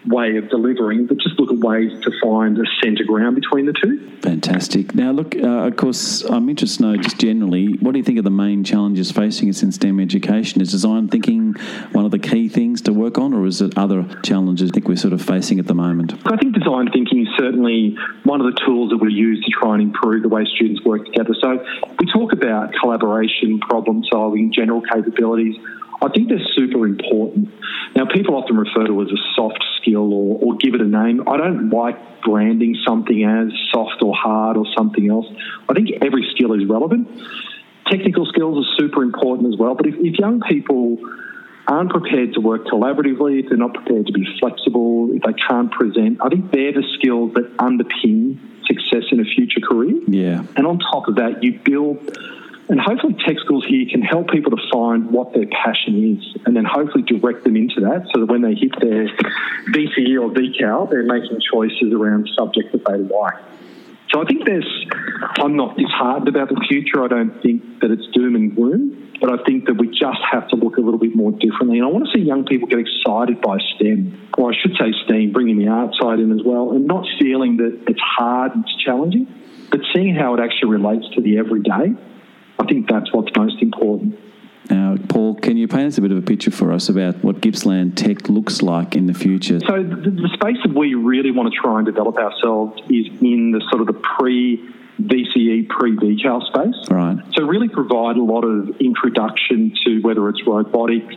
way 0.08 0.38
of 0.38 0.50
delivering, 0.50 1.06
but 1.06 1.18
just 1.18 1.40
look 1.40 1.52
at 1.52 1.60
ways 1.60 1.92
to 2.04 2.12
find 2.22 2.58
a 2.58 2.64
centre 2.84 3.04
ground 3.04 3.36
between 3.36 3.66
the 3.66 3.74
two. 3.74 4.10
Fantastic. 4.22 4.96
Now, 4.96 5.12
look, 5.12 5.36
uh, 5.36 5.68
of 5.68 5.76
course, 5.76 6.24
I'm 6.24 6.50
interested 6.50 6.84
to 6.84 6.84
know 6.84 6.98
just 6.98 7.20
generally, 7.20 7.78
what 7.80 7.92
do 7.92 8.00
you 8.00 8.04
think 8.04 8.18
are 8.18 8.24
the 8.24 8.32
main 8.32 8.64
challenges 8.64 9.12
facing 9.12 9.50
us 9.50 9.62
in 9.62 9.72
STEM 9.72 10.00
education? 10.00 10.62
Is 10.62 10.72
design 10.72 11.08
thinking 11.08 11.54
one 11.92 12.06
of 12.06 12.12
the 12.12 12.20
key 12.20 12.50
things 12.50 12.82
to 12.84 12.94
work 12.94 13.18
on, 13.18 13.34
or 13.34 13.46
is 13.46 13.62
it 13.62 13.78
other 13.78 14.06
challenges 14.24 14.70
you 14.70 14.72
think 14.72 14.88
we're 14.88 14.96
sort 14.96 15.14
of 15.14 15.22
facing 15.22 15.60
at 15.60 15.68
the 15.68 15.76
moment? 15.76 16.14
I 16.26 16.38
think 16.38 16.56
design 16.56 16.90
thinking 16.92 17.28
is 17.28 17.34
certainly 17.38 17.96
one 18.24 18.42
of 18.42 18.54
the 18.54 18.60
tools 18.66 18.90
that 18.90 18.98
we 18.98 19.14
use 19.14 19.44
to 19.46 19.52
try 19.52 19.74
and 19.74 19.84
improve 19.84 20.24
the 20.24 20.30
way 20.30 20.46
students 20.56 20.84
work 20.84 21.06
together. 21.06 21.36
So 21.40 21.64
we 22.00 22.12
talk 22.12 22.34
about 22.34 22.74
collaboration, 22.74 23.60
problem 23.60 24.04
solving, 24.12 24.52
general 24.52 24.82
capabilities. 24.82 25.56
I 26.02 26.10
think 26.10 26.30
they're 26.30 26.46
super 26.56 26.88
important. 26.88 27.50
Now, 27.96 28.06
people 28.06 28.36
often 28.36 28.58
refer 28.58 28.88
to 28.88 29.02
it 29.02 29.06
as 29.06 29.12
a 29.12 29.22
soft 29.36 29.64
skill 29.78 30.12
or, 30.14 30.40
or 30.42 30.58
give 30.58 30.74
it 30.74 30.82
a 30.82 30.86
name. 30.86 31.28
I 31.28 31.38
don't 31.38 31.70
like 31.70 32.22
branding 32.24 32.76
something 32.86 33.24
as 33.24 33.52
soft 33.72 34.02
or 34.02 34.16
hard 34.16 34.58
or 34.58 34.66
something 34.76 35.10
else. 35.10 35.28
I 35.70 35.74
think 35.74 35.90
every 36.02 36.28
skill 36.34 36.54
is 36.54 36.68
relevant. 36.68 37.08
Technical 37.88 38.26
skills 38.26 38.66
are 38.66 38.80
super 38.80 39.04
important 39.04 39.54
as 39.54 39.60
well, 39.60 39.76
but 39.76 39.86
if, 39.86 39.96
if 39.96 40.18
young 40.18 40.42
people 40.42 40.98
aren't 41.68 41.92
prepared 41.92 42.34
to 42.34 42.42
work 42.42 42.66
collaboratively, 42.66 43.44
if 43.44 43.50
they're 43.50 43.58
not 43.58 43.74
prepared 43.74 44.08
to 44.08 44.14
be 44.14 44.26
flexible, 44.40 45.10
if 45.14 45.22
they 45.24 45.34
can't 45.34 45.72
present, 45.72 46.20
I 46.22 46.30
think 46.30 46.52
they're 46.52 46.74
the 46.74 46.84
skills 46.98 47.34
that 47.36 47.56
underpin 47.58 48.40
success 48.66 49.04
in 49.12 49.20
a 49.20 49.24
future 49.24 49.62
career. 49.62 50.02
Yeah. 50.08 50.44
And 50.56 50.66
on 50.66 50.80
top 50.80 51.08
of 51.08 51.16
that, 51.16 51.44
you 51.44 51.60
build, 51.60 52.18
and 52.70 52.80
hopefully 52.80 53.16
tech 53.26 53.38
schools 53.44 53.66
here 53.68 53.86
can 53.90 54.02
help 54.02 54.30
people 54.30 54.52
to 54.52 54.62
find 54.72 55.12
what 55.12 55.34
their 55.34 55.48
passion 55.48 56.18
is 56.18 56.42
and 56.46 56.56
then 56.56 56.66
hopefully 56.66 57.04
direct 57.04 57.44
them 57.44 57.56
into 57.56 57.82
that 57.82 58.08
so 58.14 58.22
that 58.22 58.32
when 58.32 58.42
they 58.42 58.54
hit 58.54 58.72
their 58.80 59.08
VCE 59.74 60.22
or 60.22 60.30
VCAL, 60.30 60.90
they're 60.90 61.04
making 61.04 61.40
choices 61.52 61.94
around 61.94 62.30
subjects 62.38 62.72
that 62.72 62.86
they 62.86 62.98
like. 62.98 63.36
So 64.14 64.22
I 64.22 64.26
think 64.26 64.46
there's, 64.46 64.86
I'm 65.40 65.56
not 65.56 65.78
disheartened 65.78 66.28
about 66.28 66.50
the 66.50 66.60
future. 66.68 67.04
I 67.04 67.08
don't 67.08 67.42
think 67.42 67.80
that 67.80 67.92
it's 67.92 68.06
doom 68.08 68.36
and 68.36 68.54
gloom, 68.54 69.14
but 69.22 69.32
I 69.32 69.42
think 69.44 69.66
that 69.68 69.76
we 69.76 69.88
just 69.88 70.20
have 70.30 70.50
to 70.50 70.58
look 70.58 70.78
a 70.78 70.82
little 70.82 71.00
bit 71.00 71.16
more 71.16 71.32
differently. 71.32 71.80
And 71.80 71.88
I 71.88 71.90
want 71.90 72.06
to 72.06 72.12
see 72.12 72.20
young 72.20 72.44
people 72.44 72.68
get 72.68 72.80
excited 72.80 73.40
by 73.40 73.58
STEM, 73.76 74.30
or 74.38 74.52
I 74.52 74.56
should 74.60 74.76
say 74.78 74.92
STEAM, 75.06 75.32
bringing 75.32 75.60
the 75.60 75.70
art 75.70 75.96
side 76.02 76.20
in 76.20 76.32
as 76.38 76.44
well, 76.46 76.72
and 76.72 76.88
not 76.88 77.06
feeling 77.20 77.58
that 77.58 77.84
it's 77.88 78.02
hard 78.02 78.54
and 78.54 78.66
it's 78.66 78.76
challenging, 78.84 79.28
but 79.72 79.80
seeing 79.96 80.14
how 80.14 80.34
it 80.36 80.42
actually 80.42 80.72
relates 80.72 81.08
to 81.16 81.22
the 81.22 81.38
everyday. 81.38 81.96
I 82.62 82.66
think 82.66 82.88
that's 82.88 83.12
what's 83.12 83.36
most 83.36 83.62
important. 83.62 84.20
Now, 84.70 84.96
Paul, 85.10 85.34
can 85.36 85.58
you 85.58 85.68
paint 85.68 85.88
us 85.88 85.98
a 85.98 86.02
bit 86.02 86.12
of 86.12 86.18
a 86.18 86.22
picture 86.22 86.52
for 86.52 86.72
us 86.72 86.90
about 86.90 87.24
what 87.24 87.42
Gippsland 87.42 87.98
Tech 87.98 88.30
looks 88.30 88.62
like 88.62 88.96
in 88.96 89.08
the 89.08 89.16
future? 89.16 89.60
So 89.60 89.84
the, 89.84 90.12
the 90.12 90.30
space 90.34 90.58
that 90.64 90.74
we 90.74 90.94
really 90.94 91.32
want 91.32 91.52
to 91.52 91.60
try 91.60 91.78
and 91.78 91.86
develop 91.86 92.18
ourselves 92.18 92.80
is 92.88 93.08
in 93.22 93.52
the 93.52 93.62
sort 93.72 93.82
of 93.82 93.88
the 93.88 94.00
pre 94.00 94.58
VCE, 95.02 95.68
pre 95.70 95.96
VCAL 95.98 96.46
space. 96.48 96.92
Right. 96.92 97.18
So 97.34 97.46
really 97.46 97.68
provide 97.68 98.18
a 98.18 98.24
lot 98.24 98.44
of 98.44 98.80
introduction 98.80 99.74
to 99.86 100.00
whether 100.02 100.30
it's 100.30 100.46
robotics, 100.46 101.16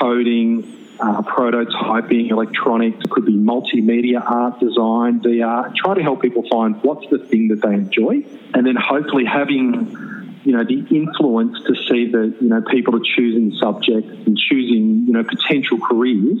coding, 0.00 0.76
uh, 1.00 1.22
prototyping, 1.22 2.30
electronics, 2.30 2.98
it 3.04 3.10
could 3.10 3.26
be 3.26 3.36
multimedia, 3.36 4.22
art, 4.24 4.60
design, 4.60 5.20
VR. 5.20 5.74
Try 5.74 5.94
to 5.94 6.02
help 6.02 6.22
people 6.22 6.44
find 6.50 6.80
what's 6.82 7.08
the 7.10 7.18
thing 7.18 7.48
that 7.48 7.62
they 7.62 7.74
enjoy, 7.74 8.22
and 8.54 8.66
then 8.66 8.76
hopefully 8.76 9.24
having 9.24 10.19
you 10.44 10.52
know 10.52 10.64
the 10.64 10.86
influence 10.90 11.58
to 11.66 11.74
see 11.88 12.10
that 12.10 12.36
you 12.40 12.48
know 12.48 12.62
people 12.62 12.96
are 12.96 13.04
choosing 13.16 13.52
subjects 13.60 14.10
and 14.26 14.38
choosing 14.38 15.04
you 15.06 15.12
know 15.12 15.24
potential 15.24 15.78
careers 15.78 16.40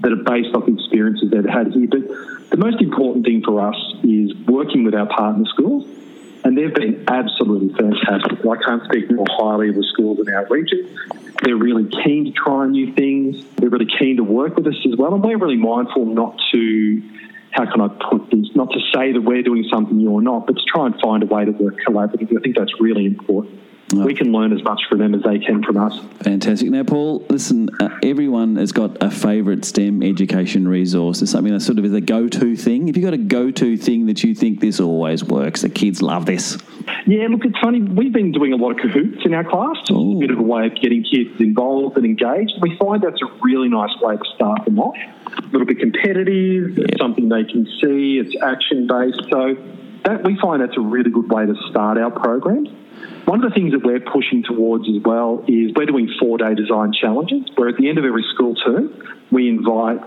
that 0.00 0.12
are 0.12 0.24
based 0.24 0.54
off 0.54 0.68
experiences 0.68 1.30
they've 1.30 1.44
had 1.44 1.72
here. 1.72 1.86
But 1.86 2.50
the 2.50 2.56
most 2.56 2.80
important 2.80 3.24
thing 3.24 3.42
for 3.42 3.60
us 3.60 3.76
is 4.02 4.34
working 4.46 4.84
with 4.84 4.94
our 4.94 5.06
partner 5.06 5.44
schools 5.46 5.86
and 6.44 6.58
they've 6.58 6.74
been 6.74 7.04
absolutely 7.08 7.72
fantastic. 7.74 8.44
I 8.44 8.56
can't 8.56 8.82
speak 8.84 9.10
more 9.10 9.26
highly 9.30 9.68
of 9.68 9.76
the 9.76 9.84
schools 9.84 10.18
in 10.26 10.32
our 10.32 10.46
region. 10.46 10.98
They're 11.42 11.56
really 11.56 11.88
keen 12.04 12.24
to 12.26 12.32
try 12.32 12.66
new 12.66 12.92
things. 12.92 13.44
They're 13.56 13.70
really 13.70 13.90
keen 13.98 14.16
to 14.16 14.24
work 14.24 14.56
with 14.56 14.66
us 14.66 14.74
as 14.86 14.96
well, 14.96 15.14
and 15.14 15.22
we're 15.22 15.38
really 15.38 15.56
mindful 15.56 16.06
not 16.06 16.40
to. 16.52 17.02
How 17.52 17.70
can 17.70 17.80
I 17.80 17.88
put 17.88 18.30
this? 18.30 18.48
Not 18.54 18.70
to 18.72 18.80
say 18.94 19.12
that 19.12 19.20
we're 19.20 19.42
doing 19.42 19.64
something 19.70 20.06
or 20.08 20.22
not, 20.22 20.46
but 20.46 20.56
to 20.56 20.62
try 20.66 20.86
and 20.86 20.98
find 21.00 21.22
a 21.22 21.26
way 21.26 21.44
to 21.44 21.50
work 21.52 21.76
collaboratively. 21.86 22.38
I 22.38 22.40
think 22.40 22.56
that's 22.56 22.80
really 22.80 23.06
important. 23.06 23.60
Oh. 23.94 24.06
We 24.06 24.14
can 24.14 24.32
learn 24.32 24.52
as 24.54 24.62
much 24.62 24.80
from 24.88 24.98
them 24.98 25.14
as 25.14 25.22
they 25.22 25.38
can 25.38 25.62
from 25.62 25.76
us. 25.76 25.98
Fantastic. 26.22 26.70
Now, 26.70 26.82
Paul, 26.82 27.26
listen, 27.28 27.68
uh, 27.78 27.98
everyone 28.02 28.56
has 28.56 28.72
got 28.72 29.02
a 29.02 29.10
favourite 29.10 29.66
STEM 29.66 30.02
education 30.02 30.66
resource. 30.66 31.20
It's 31.20 31.30
something 31.30 31.52
that 31.52 31.60
sort 31.60 31.78
of 31.78 31.84
is 31.84 31.92
a 31.92 32.00
go 32.00 32.26
to 32.26 32.56
thing. 32.56 32.88
If 32.88 32.96
you've 32.96 33.04
got 33.04 33.12
a 33.12 33.18
go 33.18 33.50
to 33.50 33.76
thing 33.76 34.06
that 34.06 34.24
you 34.24 34.34
think 34.34 34.60
this 34.60 34.80
always 34.80 35.22
works, 35.22 35.60
the 35.60 35.68
kids 35.68 36.00
love 36.00 36.24
this. 36.24 36.56
Yeah, 37.06 37.28
look, 37.28 37.44
it's 37.44 37.58
funny. 37.58 37.80
We've 37.80 38.12
been 38.12 38.32
doing 38.32 38.52
a 38.52 38.56
lot 38.56 38.72
of 38.72 38.78
Kahoots 38.78 39.24
in 39.24 39.34
our 39.34 39.44
class, 39.44 39.76
just 39.78 39.90
a 39.90 40.16
bit 40.18 40.30
of 40.30 40.38
a 40.38 40.42
way 40.42 40.66
of 40.66 40.74
getting 40.80 41.04
kids 41.04 41.40
involved 41.40 41.96
and 41.96 42.06
engaged. 42.06 42.52
We 42.60 42.76
find 42.78 43.02
that's 43.02 43.20
a 43.22 43.30
really 43.42 43.68
nice 43.68 43.94
way 44.00 44.16
to 44.16 44.24
start 44.34 44.64
them 44.64 44.78
off. 44.78 44.96
A 45.38 45.42
little 45.52 45.66
bit 45.66 45.78
competitive, 45.78 46.78
it's 46.78 46.98
something 46.98 47.28
they 47.28 47.44
can 47.44 47.66
see, 47.80 48.18
it's 48.18 48.34
action 48.42 48.86
based. 48.86 49.22
So 49.30 49.56
that 50.04 50.24
we 50.24 50.38
find 50.40 50.62
that's 50.62 50.76
a 50.76 50.80
really 50.80 51.10
good 51.10 51.30
way 51.30 51.46
to 51.46 51.54
start 51.70 51.98
our 51.98 52.10
programs. 52.10 52.68
One 53.24 53.42
of 53.42 53.48
the 53.48 53.54
things 53.54 53.72
that 53.72 53.84
we're 53.84 54.00
pushing 54.00 54.42
towards 54.42 54.88
as 54.88 55.02
well 55.04 55.44
is 55.46 55.72
we're 55.74 55.86
doing 55.86 56.10
four 56.18 56.38
day 56.38 56.54
design 56.54 56.92
challenges 56.92 57.50
where 57.54 57.68
at 57.68 57.76
the 57.76 57.88
end 57.88 57.98
of 57.98 58.04
every 58.04 58.24
school 58.34 58.54
term, 58.54 58.92
we 59.30 59.48
invite 59.48 60.00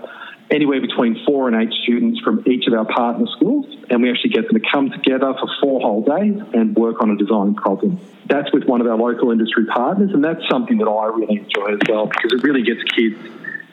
anywhere 0.51 0.81
between 0.81 1.23
four 1.25 1.47
and 1.47 1.55
eight 1.55 1.73
students 1.83 2.19
from 2.21 2.43
each 2.47 2.67
of 2.67 2.73
our 2.73 2.85
partner 2.85 3.25
schools, 3.35 3.65
and 3.89 4.01
we 4.01 4.09
actually 4.09 4.29
get 4.29 4.47
them 4.47 4.59
to 4.59 4.67
come 4.71 4.91
together 4.91 5.33
for 5.33 5.47
four 5.61 5.81
whole 5.81 6.03
days 6.03 6.39
and 6.53 6.75
work 6.75 7.01
on 7.01 7.09
a 7.09 7.17
design 7.17 7.55
problem. 7.55 7.99
That's 8.27 8.51
with 8.51 8.65
one 8.65 8.81
of 8.81 8.87
our 8.87 8.97
local 8.97 9.31
industry 9.31 9.65
partners, 9.65 10.11
and 10.13 10.23
that's 10.23 10.47
something 10.49 10.77
that 10.77 10.87
I 10.87 11.05
really 11.07 11.37
enjoy 11.37 11.73
as 11.73 11.79
well 11.89 12.07
because 12.07 12.33
it 12.33 12.43
really 12.43 12.63
gets 12.63 12.83
kids 12.95 13.17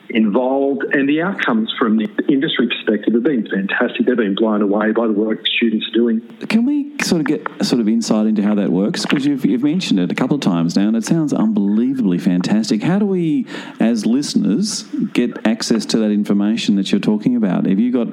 involved, 0.09 0.83
and 0.91 1.07
the 1.07 1.21
outcomes 1.21 1.73
from 1.79 1.97
the 1.97 2.07
industry 2.29 2.67
perspective 2.67 3.13
have 3.13 3.23
been 3.23 3.47
fantastic. 3.47 4.05
They've 4.05 4.17
been 4.17 4.35
blown 4.35 4.61
away 4.61 4.91
by 4.91 5.07
the 5.07 5.13
work 5.13 5.45
students 5.47 5.87
are 5.87 5.91
doing. 5.91 6.21
Can 6.49 6.65
we 6.65 6.97
sort 6.99 7.21
of 7.21 7.27
get 7.27 7.45
a 7.59 7.63
sort 7.63 7.81
of 7.81 7.87
insight 7.87 8.27
into 8.27 8.43
how 8.43 8.55
that 8.55 8.69
works? 8.69 9.05
Because 9.05 9.25
you've, 9.25 9.45
you've 9.45 9.63
mentioned 9.63 9.99
it 9.99 10.11
a 10.11 10.15
couple 10.15 10.35
of 10.35 10.41
times 10.41 10.75
now, 10.75 10.87
and 10.87 10.95
it 10.95 11.03
sounds 11.03 11.33
unbelievably 11.33 12.19
fantastic. 12.19 12.83
How 12.83 12.99
do 12.99 13.05
we, 13.05 13.47
as 13.79 14.05
listeners, 14.05 14.83
get 15.13 15.47
access 15.47 15.85
to 15.87 15.97
that 15.99 16.11
information 16.11 16.75
that 16.75 16.91
you're 16.91 17.01
talking 17.01 17.35
about? 17.35 17.65
Have 17.65 17.79
you 17.79 17.91
got? 17.91 18.07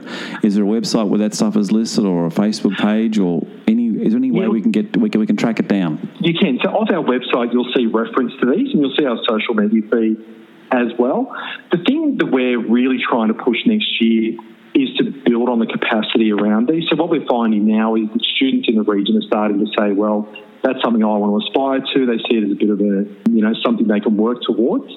Is 0.45 0.55
there 0.55 0.65
a 0.65 0.69
website 0.69 1.09
where 1.09 1.19
that 1.19 1.35
stuff 1.35 1.57
is 1.57 1.71
listed, 1.73 2.05
or 2.05 2.27
a 2.27 2.31
Facebook 2.31 2.77
page, 2.79 3.19
or 3.19 3.47
any? 3.67 3.89
Is 3.89 4.13
there 4.13 4.19
any 4.19 4.31
way 4.31 4.43
yeah. 4.43 4.49
we 4.49 4.63
can 4.63 4.71
get 4.71 4.97
we 4.97 5.11
can 5.11 5.21
we 5.21 5.27
can 5.27 5.37
track 5.37 5.59
it 5.59 5.69
down? 5.69 6.11
You 6.21 6.35
can. 6.35 6.59
So 6.63 6.71
off 6.71 6.91
our 6.91 7.05
website, 7.05 7.53
you'll 7.53 7.71
see 7.75 7.87
reference 7.87 8.33
to 8.41 8.47
these, 8.47 8.73
and 8.73 8.81
you'll 8.81 8.97
see 8.99 9.05
our 9.05 9.19
social 9.29 9.55
media 9.55 9.83
feed 9.91 10.41
as 10.73 10.89
well. 10.99 11.35
The 11.73 11.79
thing 11.79 12.19
that 12.19 12.27
we're 12.27 12.59
really 12.59 12.99
trying 13.03 13.29
to 13.29 13.35
push 13.35 13.59
next 13.67 14.01
year 14.01 14.37
is 14.75 14.89
to 14.99 15.11
build 15.27 15.49
on 15.49 15.59
the 15.59 15.67
capacity 15.67 16.33
around 16.33 16.69
these. 16.69 16.85
So 16.89 16.97
what 16.97 17.11
we're 17.11 17.27
finding 17.27 17.67
now 17.67 17.97
is 17.97 18.09
that 18.13 18.23
students 18.23 18.69
in 18.69 18.77
the 18.77 18.85
region 18.85 19.17
are 19.17 19.27
starting 19.27 19.59
to 19.59 19.67
say, 19.77 19.93
well, 19.93 20.29
that's 20.63 20.81
something 20.83 21.03
I 21.03 21.17
want 21.17 21.43
to 21.43 21.49
aspire 21.49 21.81
to. 21.81 22.07
They 22.07 22.19
see 22.29 22.37
it 22.39 22.45
as 22.45 22.53
a 22.53 22.55
bit 22.55 22.71
of 22.71 22.81
a, 22.81 23.07
you 23.31 23.43
know, 23.43 23.53
something 23.65 23.89
they 23.89 24.01
can 24.01 24.17
work 24.17 24.39
towards. 24.43 24.93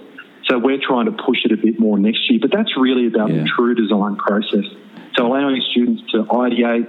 So 0.46 0.60
we're 0.60 0.82
trying 0.82 1.06
to 1.06 1.13
push 1.13 1.46
it 1.46 1.51
a 1.51 1.58
bit 1.58 1.80
more 1.80 1.98
next 1.98 2.30
year. 2.30 2.39
But 2.42 2.51
that's 2.51 2.77
really 2.77 3.08
about 3.08 3.32
yeah. 3.32 3.44
the 3.44 3.50
true 3.56 3.74
design 3.74 4.18
process. 4.18 4.65
So 5.15 5.25
allowing 5.25 5.62
students 5.72 6.03
to 6.12 6.25
ideate, 6.25 6.86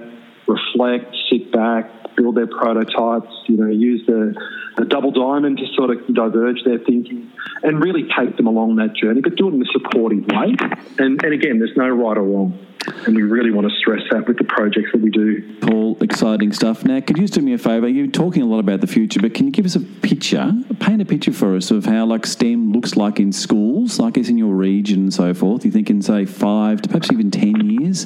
reflect, 0.47 1.15
sit 1.29 1.51
back, 1.51 1.89
build 2.15 2.35
their 2.35 2.47
prototypes, 2.47 3.33
you 3.47 3.57
know, 3.57 3.67
use 3.67 4.05
the, 4.05 4.35
the 4.77 4.85
double 4.85 5.11
diamond 5.11 5.57
to 5.57 5.65
sort 5.75 5.89
of 5.89 6.13
diverge 6.13 6.63
their 6.65 6.79
thinking 6.79 7.31
and 7.63 7.83
really 7.83 8.07
take 8.17 8.37
them 8.37 8.47
along 8.47 8.75
that 8.77 8.95
journey, 8.95 9.21
but 9.21 9.35
do 9.35 9.49
it 9.49 9.53
in 9.53 9.61
a 9.61 9.65
supportive 9.71 10.25
way. 10.27 10.55
And, 10.99 11.23
and 11.23 11.33
again, 11.33 11.59
there's 11.59 11.75
no 11.75 11.89
right 11.89 12.17
or 12.17 12.23
wrong. 12.23 12.59
And 13.07 13.15
we 13.15 13.23
really 13.23 13.49
want 13.49 13.67
to 13.67 13.75
stress 13.77 14.03
that 14.11 14.27
with 14.27 14.37
the 14.37 14.43
projects 14.43 14.91
that 14.93 15.01
we 15.01 15.09
do. 15.09 15.57
Paul, 15.61 15.97
exciting 16.01 16.53
stuff. 16.53 16.85
Now, 16.85 16.99
could 16.99 17.17
you 17.17 17.23
just 17.23 17.33
do 17.33 17.41
me 17.41 17.53
a 17.53 17.57
favour? 17.57 17.87
You're 17.87 18.05
talking 18.05 18.43
a 18.43 18.45
lot 18.45 18.59
about 18.59 18.81
the 18.81 18.87
future, 18.87 19.19
but 19.19 19.33
can 19.33 19.47
you 19.47 19.51
give 19.51 19.65
us 19.65 19.75
a 19.75 19.79
picture, 19.79 20.53
paint 20.79 21.01
a 21.01 21.05
picture 21.05 21.33
for 21.33 21.55
us 21.55 21.71
of 21.71 21.85
how 21.85 22.05
like 22.05 22.27
STEM 22.27 22.71
looks 22.73 22.95
like 22.95 23.19
in 23.19 23.31
schools, 23.31 23.99
I 23.99 24.11
guess 24.11 24.29
in 24.29 24.37
your 24.37 24.53
region 24.53 24.99
and 24.99 25.13
so 25.13 25.33
forth? 25.33 25.65
You 25.65 25.71
think 25.71 25.89
in 25.89 26.03
say 26.03 26.25
five 26.25 26.83
to 26.83 26.89
perhaps 26.89 27.11
even 27.11 27.31
ten 27.31 27.69
years? 27.71 28.05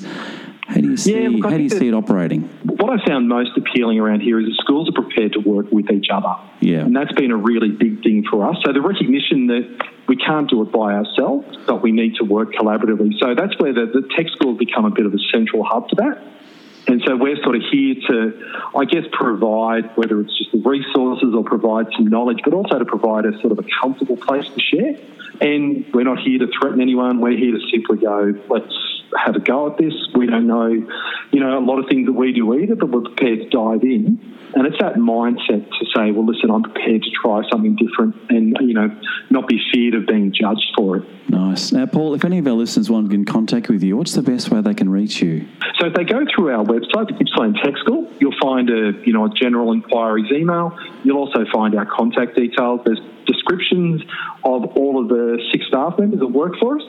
How 0.69 0.81
do 0.81 0.87
you 0.87 0.97
see, 0.97 1.19
yeah, 1.19 1.49
how 1.49 1.57
do 1.57 1.63
you 1.63 1.69
see 1.69 1.87
it 1.87 1.95
operating? 1.95 2.43
What 2.63 2.91
I 2.91 3.03
found 3.03 3.27
most 3.27 3.57
appealing 3.57 3.99
around 3.99 4.21
here 4.21 4.39
is 4.39 4.45
that 4.45 4.55
schools 4.61 4.87
are 4.87 4.91
prepared 4.91 5.33
to 5.33 5.39
work 5.39 5.65
with 5.71 5.89
each 5.89 6.09
other. 6.13 6.35
Yeah. 6.59 6.81
And 6.81 6.95
that's 6.95 7.11
been 7.13 7.31
a 7.31 7.37
really 7.37 7.69
big 7.71 8.03
thing 8.03 8.23
for 8.29 8.47
us. 8.47 8.55
So 8.63 8.71
the 8.71 8.81
recognition 8.81 9.47
that 9.47 9.87
we 10.07 10.15
can't 10.15 10.47
do 10.47 10.61
it 10.61 10.71
by 10.71 10.93
ourselves, 10.93 11.57
but 11.65 11.81
we 11.81 11.91
need 11.91 12.17
to 12.17 12.23
work 12.23 12.53
collaboratively. 12.53 13.17
So 13.19 13.33
that's 13.33 13.57
where 13.59 13.73
the, 13.73 13.87
the 13.87 14.07
tech 14.15 14.27
schools 14.29 14.59
become 14.59 14.85
a 14.85 14.91
bit 14.91 15.07
of 15.07 15.13
a 15.15 15.19
central 15.33 15.63
hub 15.63 15.89
to 15.89 15.95
that. 15.95 16.21
And 16.87 17.01
so 17.03 17.15
we're 17.15 17.41
sort 17.41 17.55
of 17.55 17.63
here 17.71 17.95
to, 18.07 18.69
I 18.77 18.85
guess, 18.85 19.05
provide, 19.11 19.97
whether 19.97 20.21
it's 20.21 20.37
just 20.37 20.51
the 20.51 20.59
resources 20.59 21.33
or 21.33 21.43
provide 21.43 21.87
some 21.95 22.05
knowledge, 22.05 22.41
but 22.43 22.53
also 22.53 22.77
to 22.77 22.85
provide 22.85 23.25
a 23.25 23.31
sort 23.41 23.53
of 23.53 23.59
a 23.59 23.65
comfortable 23.81 24.17
place 24.17 24.45
to 24.47 24.59
share. 24.59 24.97
And 25.41 25.85
we're 25.93 26.03
not 26.03 26.19
here 26.19 26.37
to 26.39 26.47
threaten 26.59 26.79
anyone. 26.79 27.21
We're 27.21 27.37
here 27.37 27.53
to 27.57 27.61
simply 27.71 27.97
go, 27.97 28.35
let's 28.49 28.73
have 29.17 29.35
a 29.35 29.39
go 29.39 29.71
at 29.71 29.77
this. 29.77 29.93
We 30.15 30.27
don't 30.27 30.47
know, 30.47 30.67
you 30.67 31.39
know, 31.39 31.57
a 31.57 31.65
lot 31.65 31.79
of 31.79 31.87
things 31.89 32.07
that 32.07 32.13
we 32.13 32.33
do 32.33 32.53
either, 32.55 32.75
but 32.75 32.89
we're 32.89 33.01
prepared 33.01 33.39
to 33.39 33.49
dive 33.49 33.83
in. 33.83 34.35
And 34.55 34.65
it's 34.65 34.77
that 34.79 34.95
mindset 34.95 35.69
to 35.69 35.85
say, 35.95 36.11
well, 36.11 36.25
listen, 36.25 36.49
I'm 36.49 36.63
prepared 36.63 37.03
to 37.03 37.09
try 37.21 37.43
something 37.51 37.75
different 37.75 38.15
and, 38.29 38.57
you 38.61 38.73
know, 38.73 38.89
not 39.29 39.47
be 39.47 39.61
feared 39.71 39.93
of 39.93 40.07
being 40.07 40.33
judged 40.33 40.73
for 40.75 40.97
it. 40.97 41.29
Nice. 41.29 41.71
Now, 41.71 41.85
Paul, 41.85 42.15
if 42.15 42.25
any 42.25 42.39
of 42.39 42.47
our 42.47 42.53
listeners 42.53 42.89
want 42.89 43.05
to 43.05 43.09
get 43.09 43.19
in 43.19 43.25
contact 43.25 43.69
with 43.69 43.83
you, 43.83 43.95
what's 43.95 44.13
the 44.13 44.23
best 44.23 44.49
way 44.49 44.61
they 44.61 44.73
can 44.73 44.89
reach 44.89 45.21
you? 45.21 45.47
So 45.79 45.87
if 45.87 45.93
they 45.93 46.03
go 46.03 46.25
through 46.33 46.51
our 46.51 46.65
website, 46.65 47.07
the 47.07 47.13
Gippsland 47.13 47.57
Tech 47.63 47.77
School, 47.77 48.11
you'll 48.19 48.39
find 48.41 48.69
a, 48.69 48.93
you 49.05 49.13
know, 49.13 49.25
a 49.25 49.29
general 49.29 49.71
inquiries 49.71 50.31
email. 50.31 50.75
You'll 51.03 51.17
also 51.19 51.45
find 51.53 51.75
our 51.75 51.85
contact 51.85 52.35
details. 52.35 52.81
There's 52.85 52.99
descriptions 53.27 54.01
of 54.43 54.65
all 54.75 54.99
of 54.99 55.09
the 55.09 55.37
six 55.51 55.67
staff 55.67 55.99
members 55.99 56.19
that 56.19 56.27
work 56.27 56.53
for 56.59 56.77
us 56.77 56.83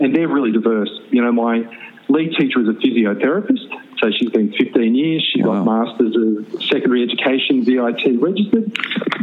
and 0.00 0.14
they're 0.14 0.28
really 0.28 0.52
diverse. 0.52 0.90
You 1.10 1.22
know, 1.22 1.32
my 1.32 1.64
lead 2.08 2.34
teacher 2.38 2.60
is 2.60 2.68
a 2.68 2.72
physiotherapist, 2.72 3.98
so 3.98 4.10
she's 4.10 4.30
been 4.30 4.52
15 4.52 4.94
years. 4.94 5.28
She 5.32 5.42
wow. 5.42 5.64
got 5.64 5.86
masters 5.86 6.14
of 6.16 6.62
secondary 6.64 7.02
education, 7.02 7.64
VIT 7.64 8.20
registered. 8.20 8.76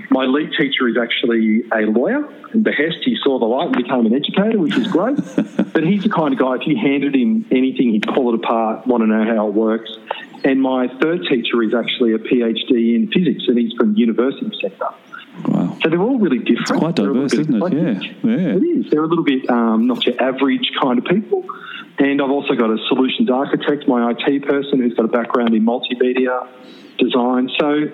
My 0.09 0.25
lead 0.25 0.51
teacher 0.57 0.87
is 0.89 0.97
actually 0.97 1.63
a 1.71 1.85
lawyer. 1.85 2.29
In 2.53 2.63
Behest, 2.63 2.97
he 3.05 3.17
saw 3.23 3.39
the 3.39 3.45
light 3.45 3.67
and 3.67 3.77
became 3.77 4.05
an 4.05 4.13
educator, 4.13 4.59
which 4.59 4.75
is 4.75 4.87
great. 4.87 5.15
but 5.73 5.83
he's 5.83 6.03
the 6.03 6.09
kind 6.09 6.33
of 6.33 6.39
guy, 6.39 6.55
if 6.55 6.67
you 6.67 6.75
handed 6.75 7.15
him 7.15 7.45
anything, 7.51 7.91
he'd 7.91 8.07
pull 8.07 8.33
it 8.33 8.35
apart, 8.35 8.85
want 8.87 9.03
to 9.03 9.07
know 9.07 9.23
how 9.23 9.47
it 9.47 9.53
works. 9.53 9.89
And 10.43 10.61
my 10.61 10.87
third 10.99 11.21
teacher 11.29 11.61
is 11.63 11.73
actually 11.73 12.13
a 12.13 12.17
PhD 12.17 12.95
in 12.95 13.09
physics, 13.13 13.43
and 13.47 13.57
he's 13.57 13.73
from 13.73 13.93
the 13.93 13.99
university 13.99 14.51
sector. 14.61 14.87
Wow. 15.45 15.77
So 15.81 15.89
they're 15.89 16.01
all 16.01 16.19
really 16.19 16.39
different. 16.39 16.69
It's 16.69 16.79
quite 16.79 16.95
diverse, 16.95 17.33
isn't 17.33 17.55
it? 17.55 17.73
Yeah. 17.73 18.29
yeah. 18.29 18.55
It 18.57 18.63
is. 18.63 18.91
They're 18.91 19.03
a 19.03 19.07
little 19.07 19.23
bit 19.23 19.49
um, 19.49 19.87
not 19.87 20.05
your 20.05 20.21
average 20.21 20.71
kind 20.81 20.99
of 20.99 21.05
people. 21.05 21.45
And 21.97 22.21
I've 22.21 22.31
also 22.31 22.55
got 22.55 22.69
a 22.69 22.77
solutions 22.87 23.29
architect, 23.29 23.87
my 23.87 24.11
IT 24.11 24.43
person, 24.45 24.81
who's 24.81 24.93
got 24.93 25.05
a 25.05 25.09
background 25.09 25.53
in 25.53 25.63
multimedia 25.65 26.47
design. 26.97 27.49
So 27.59 27.91